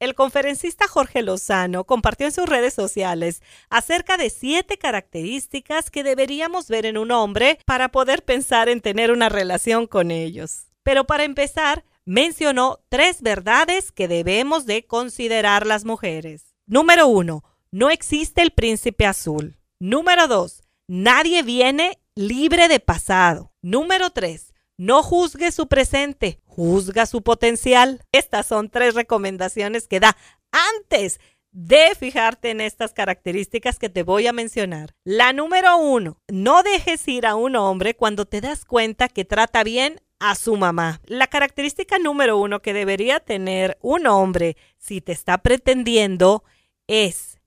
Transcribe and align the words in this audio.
El 0.00 0.14
conferencista 0.14 0.86
Jorge 0.86 1.22
Lozano 1.22 1.82
compartió 1.82 2.26
en 2.26 2.32
sus 2.32 2.48
redes 2.48 2.72
sociales 2.72 3.42
acerca 3.68 4.16
de 4.16 4.30
siete 4.30 4.78
características 4.78 5.90
que 5.90 6.04
deberíamos 6.04 6.68
ver 6.68 6.86
en 6.86 6.98
un 6.98 7.10
hombre 7.10 7.58
para 7.64 7.88
poder 7.88 8.24
pensar 8.24 8.68
en 8.68 8.80
tener 8.80 9.10
una 9.10 9.28
relación 9.28 9.88
con 9.88 10.12
ellos. 10.12 10.66
Pero 10.84 11.04
para 11.04 11.24
empezar, 11.24 11.84
mencionó 12.04 12.78
tres 12.88 13.22
verdades 13.22 13.90
que 13.90 14.06
debemos 14.06 14.66
de 14.66 14.86
considerar 14.86 15.66
las 15.66 15.84
mujeres. 15.84 16.54
Número 16.66 17.08
uno, 17.08 17.42
no 17.72 17.90
existe 17.90 18.40
el 18.42 18.52
príncipe 18.52 19.04
azul. 19.04 19.58
Número 19.80 20.28
dos, 20.28 20.62
nadie 20.86 21.42
viene 21.42 21.98
libre 22.14 22.68
de 22.68 22.78
pasado. 22.78 23.52
Número 23.62 24.10
tres, 24.10 24.54
no 24.76 25.02
juzgue 25.02 25.50
su 25.50 25.66
presente, 25.66 26.40
juzga 26.58 27.06
su 27.06 27.22
potencial. 27.22 28.02
Estas 28.10 28.46
son 28.46 28.68
tres 28.68 28.96
recomendaciones 28.96 29.86
que 29.86 30.00
da 30.00 30.16
antes 30.50 31.20
de 31.52 31.94
fijarte 31.96 32.50
en 32.50 32.60
estas 32.60 32.92
características 32.92 33.78
que 33.78 33.88
te 33.88 34.02
voy 34.02 34.26
a 34.26 34.32
mencionar. 34.32 34.92
La 35.04 35.32
número 35.32 35.78
uno, 35.78 36.20
no 36.26 36.64
dejes 36.64 37.06
ir 37.06 37.26
a 37.26 37.36
un 37.36 37.54
hombre 37.54 37.94
cuando 37.94 38.26
te 38.26 38.40
das 38.40 38.64
cuenta 38.64 39.08
que 39.08 39.24
trata 39.24 39.62
bien 39.62 40.00
a 40.18 40.34
su 40.34 40.56
mamá. 40.56 41.00
La 41.06 41.28
característica 41.28 41.96
número 42.00 42.36
uno 42.38 42.60
que 42.60 42.72
debería 42.72 43.20
tener 43.20 43.78
un 43.80 44.08
hombre 44.08 44.56
si 44.78 45.00
te 45.00 45.12
está 45.12 45.38
pretendiendo 45.38 46.42
es 46.88 47.38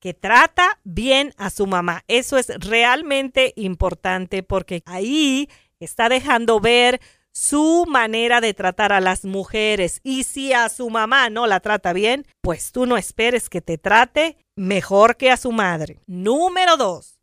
que 0.00 0.12
trata 0.12 0.80
bien 0.82 1.34
a 1.36 1.50
su 1.50 1.68
mamá. 1.68 2.02
Eso 2.08 2.36
es 2.36 2.48
realmente 2.58 3.52
importante 3.54 4.42
porque 4.42 4.82
ahí 4.86 5.48
está 5.78 6.08
dejando 6.08 6.58
ver 6.58 7.00
su 7.36 7.84
manera 7.86 8.40
de 8.40 8.54
tratar 8.54 8.94
a 8.94 9.00
las 9.02 9.26
mujeres. 9.26 10.00
Y 10.02 10.24
si 10.24 10.54
a 10.54 10.70
su 10.70 10.88
mamá 10.88 11.28
no 11.28 11.46
la 11.46 11.60
trata 11.60 11.92
bien, 11.92 12.26
pues 12.40 12.72
tú 12.72 12.86
no 12.86 12.96
esperes 12.96 13.50
que 13.50 13.60
te 13.60 13.76
trate 13.76 14.38
mejor 14.56 15.18
que 15.18 15.30
a 15.30 15.36
su 15.36 15.52
madre. 15.52 16.00
Número 16.06 16.78
dos, 16.78 17.20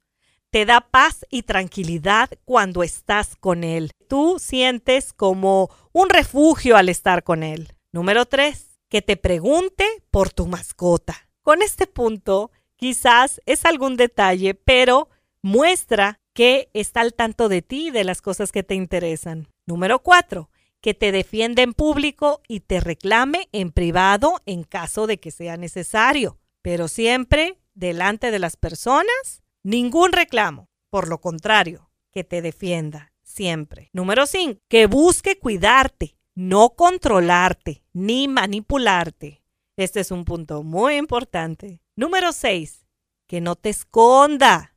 te 0.52 0.68
da 0.68 0.82
paz 0.82 1.26
y 1.32 1.42
tranquilidad 1.42 2.30
cuando 2.46 2.84
estás 2.84 3.36
con 3.36 3.64
él. 3.64 3.90
Tú 4.08 4.38
sientes 4.38 5.14
como 5.14 5.72
un 5.94 6.10
refugio 6.10 6.78
al 6.78 6.90
estar 6.90 7.24
con 7.24 7.42
él. 7.42 7.74
Número 7.92 8.28
tres, 8.28 8.78
que 8.90 9.02
te 9.02 9.18
pregunte 9.18 9.88
por 10.12 10.32
tu 10.32 10.46
mascota. 10.46 11.28
Con 11.42 11.64
este 11.64 11.88
punto, 11.88 12.52
quizás 12.76 13.42
es 13.48 13.66
algún 13.66 13.98
detalle, 13.98 14.54
pero 14.54 15.10
muestra 15.42 16.20
que 16.36 16.70
está 16.74 17.02
al 17.02 17.16
tanto 17.16 17.50
de 17.50 17.64
ti 17.64 17.88
y 17.88 17.92
de 17.92 18.04
las 18.04 18.22
cosas 18.22 18.52
que 18.52 18.62
te 18.62 18.76
interesan. 18.76 19.48
Número 19.66 20.00
cuatro, 20.00 20.50
que 20.82 20.94
te 20.94 21.12
defienda 21.12 21.62
en 21.62 21.74
público 21.74 22.42
y 22.48 22.62
te 22.62 22.80
reclame 22.80 23.48
en 23.52 23.72
privado 23.72 24.42
en 24.46 24.64
caso 24.64 25.08
de 25.08 25.20
que 25.20 25.32
sea 25.32 25.58
necesario, 25.58 26.38
pero 26.62 26.88
siempre 26.88 27.58
delante 27.74 28.32
de 28.32 28.40
las 28.40 28.58
personas, 28.58 29.44
ningún 29.64 30.12
reclamo. 30.12 30.70
Por 30.90 31.08
lo 31.08 31.22
contrario, 31.22 31.90
que 32.12 32.24
te 32.24 32.42
defienda 32.42 33.14
siempre. 33.24 33.90
Número 33.94 34.26
cinco, 34.26 34.60
que 34.68 34.88
busque 34.88 35.40
cuidarte, 35.40 36.18
no 36.36 36.72
controlarte 36.72 37.84
ni 37.94 38.28
manipularte. 38.28 39.44
Este 39.78 40.02
es 40.02 40.12
un 40.12 40.26
punto 40.26 40.64
muy 40.64 40.98
importante. 40.98 41.82
Número 41.96 42.32
seis, 42.34 42.86
que 43.28 43.42
no 43.42 43.56
te 43.56 43.70
esconda 43.70 44.74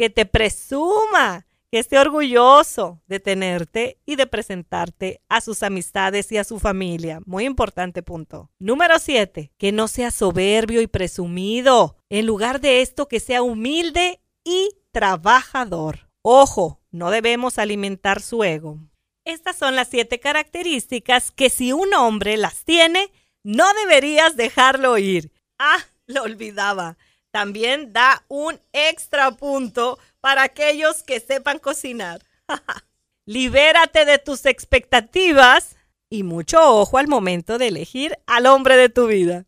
que 0.00 0.08
te 0.08 0.24
presuma, 0.24 1.46
que 1.70 1.78
esté 1.78 1.98
orgulloso 1.98 3.00
de 3.06 3.20
tenerte 3.20 3.98
y 4.04 4.16
de 4.16 4.26
presentarte 4.26 5.20
a 5.28 5.40
sus 5.40 5.62
amistades 5.62 6.32
y 6.32 6.36
a 6.36 6.44
su 6.44 6.58
familia. 6.58 7.20
Muy 7.26 7.44
importante 7.44 8.02
punto. 8.02 8.50
Número 8.58 8.98
siete, 8.98 9.52
que 9.56 9.70
no 9.70 9.86
sea 9.86 10.10
soberbio 10.10 10.80
y 10.80 10.88
presumido. 10.88 11.96
En 12.08 12.26
lugar 12.26 12.60
de 12.60 12.82
esto, 12.82 13.06
que 13.06 13.20
sea 13.20 13.42
humilde 13.42 14.20
y 14.44 14.70
trabajador. 14.90 16.08
Ojo, 16.22 16.80
no 16.90 17.10
debemos 17.10 17.58
alimentar 17.58 18.20
su 18.20 18.42
ego. 18.42 18.78
Estas 19.24 19.56
son 19.56 19.76
las 19.76 19.88
siete 19.88 20.18
características 20.18 21.30
que 21.30 21.50
si 21.50 21.72
un 21.72 21.94
hombre 21.94 22.36
las 22.36 22.64
tiene, 22.64 23.12
no 23.44 23.64
deberías 23.74 24.36
dejarlo 24.36 24.98
ir. 24.98 25.30
Ah, 25.58 25.78
lo 26.06 26.24
olvidaba 26.24 26.96
también 27.30 27.92
da 27.92 28.24
un 28.28 28.60
extra 28.72 29.30
punto 29.32 29.98
para 30.20 30.42
aquellos 30.42 31.02
que 31.02 31.20
sepan 31.20 31.58
cocinar. 31.58 32.22
Libérate 33.26 34.04
de 34.04 34.18
tus 34.18 34.46
expectativas 34.46 35.76
y 36.08 36.24
mucho 36.24 36.58
ojo 36.60 36.98
al 36.98 37.06
momento 37.06 37.58
de 37.58 37.68
elegir 37.68 38.18
al 38.26 38.46
hombre 38.46 38.76
de 38.76 38.88
tu 38.88 39.06
vida. 39.06 39.46